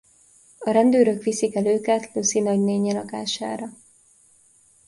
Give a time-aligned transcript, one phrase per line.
[0.59, 3.67] A rendőrök viszik el őket Lucy nagynénje lakására.